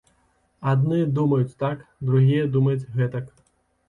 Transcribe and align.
Адныя 0.71 1.09
думаюць 1.17 1.57
так, 1.63 1.83
другія 2.07 2.47
думаюць 2.57 2.89
гэтак. 2.97 3.29